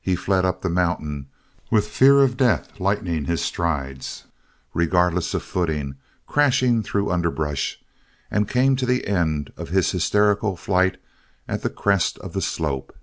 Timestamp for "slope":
12.40-12.96